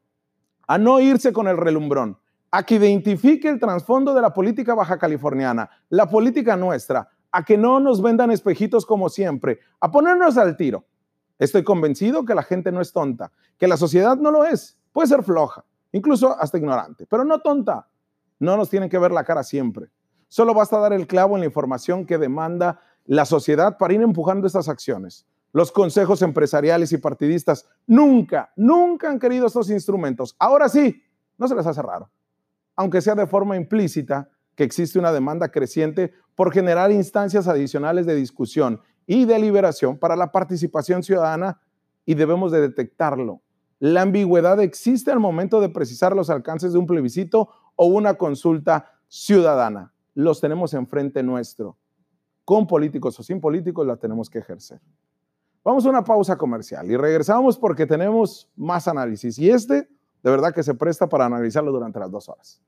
a 0.67 0.79
no 0.79 1.00
irse 1.00 1.32
con 1.32 1.48
el 1.48 1.58
relumbrón, 1.58 2.17
a 2.50 2.63
que 2.63 2.75
identifique 2.75 3.48
el 3.48 3.60
trasfondo 3.60 4.15
de 4.15 4.22
la 4.24 4.34
política 4.34 4.74
baja 4.74 4.98
californiana, 4.98 5.70
la 5.89 6.10
política 6.10 6.58
nuestra, 6.58 7.08
a 7.32 7.46
que 7.46 7.55
no 7.55 7.79
nos 7.79 8.01
vendan 8.01 8.32
espejitos 8.32 8.84
como 8.84 9.10
siempre, 9.10 9.60
a 9.79 9.91
ponernos 9.91 10.38
al 10.38 10.58
tiro. 10.58 10.86
Estoy 11.38 11.63
convencido 11.63 12.24
que 12.25 12.36
la 12.36 12.44
gente 12.44 12.72
no 12.72 12.82
es 12.82 12.94
tonta, 12.94 13.32
que 13.58 13.68
la 13.68 13.77
sociedad 13.77 14.18
no 14.18 14.32
lo 14.32 14.46
es, 14.46 14.77
puede 14.92 15.08
ser 15.08 15.24
floja, 15.24 15.65
incluso 15.92 16.39
hasta 16.39 16.58
ignorante, 16.58 17.06
pero 17.10 17.25
no 17.25 17.39
tonta. 17.39 17.88
No 18.39 18.58
nos 18.58 18.70
tienen 18.70 18.89
que 18.89 18.98
ver 18.98 19.12
la 19.12 19.24
cara 19.24 19.44
siempre. 19.44 19.89
Solo 20.27 20.54
basta 20.54 20.77
dar 20.80 20.94
el 20.94 21.08
clavo 21.08 21.36
en 21.36 21.42
la 21.42 21.46
información 21.46 22.06
que 22.06 22.18
demanda 22.18 22.80
la 23.06 23.25
sociedad 23.25 23.77
para 23.77 23.94
ir 23.94 24.01
empujando 24.01 24.48
estas 24.48 24.68
acciones. 24.68 25.25
Los 25.54 25.72
consejos 25.72 26.22
empresariales 26.22 26.92
y 26.92 26.98
partidistas 26.98 27.65
nunca, 27.88 28.51
nunca 28.58 29.10
han 29.10 29.20
querido 29.20 29.48
estos 29.48 29.70
instrumentos. 29.70 30.36
Ahora 30.38 30.68
sí, 30.68 31.01
no 31.38 31.48
se 31.48 31.56
les 31.56 31.65
hace 31.65 31.82
raro. 31.82 32.10
Aunque 32.75 33.01
sea 33.01 33.15
de 33.15 33.27
forma 33.27 33.56
implícita, 33.56 34.30
que 34.56 34.63
existe 34.63 35.00
una 35.00 35.12
demanda 35.12 35.50
creciente 35.50 36.13
por 36.34 36.51
generar 36.51 36.92
instancias 36.92 37.48
adicionales 37.48 38.06
de 38.06 38.15
discusión 38.15 38.82
y 39.07 39.25
deliberación 39.25 39.97
para 39.97 40.15
la 40.15 40.31
participación 40.31 41.03
ciudadana 41.03 41.59
y 42.05 42.15
debemos 42.15 42.51
de 42.51 42.61
detectarlo. 42.61 43.41
La 43.79 44.01
ambigüedad 44.01 44.59
existe 44.61 45.11
al 45.11 45.20
momento 45.20 45.59
de 45.61 45.70
precisar 45.70 46.15
los 46.15 46.29
alcances 46.29 46.74
de 46.74 46.79
un 46.79 46.85
plebiscito 46.85 47.50
o 47.75 47.85
una 47.85 48.15
consulta 48.15 48.91
ciudadana 49.07 49.91
los 50.15 50.41
tenemos 50.41 50.74
enfrente 50.74 51.22
nuestro. 51.22 51.77
Con 52.44 52.65
políticos 52.65 53.20
o 53.20 53.24
sin 53.24 53.39
políticos 53.39 53.85
la 53.85 53.98
tenemos 53.98 54.29
que 54.29 54.39
ejercer. 54.39 54.79
Vamos 55.63 55.85
a 55.85 55.89
una 55.89 56.03
pausa 56.03 56.37
comercial 56.37 56.89
y 56.89 56.96
regresamos 56.96 57.57
porque 57.57 57.85
tenemos 57.85 58.50
más 58.55 58.87
análisis 58.87 59.37
y 59.37 59.50
este 59.50 59.87
de 60.24 60.31
verdad 60.31 60.53
que 60.53 60.63
se 60.63 60.74
presta 60.74 61.07
para 61.07 61.25
analizarlo 61.25 61.72
durante 61.72 62.00
las 62.00 62.09
dos 62.09 62.29
horas. 62.29 62.61